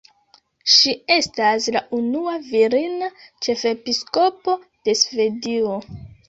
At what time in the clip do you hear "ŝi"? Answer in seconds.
0.75-0.93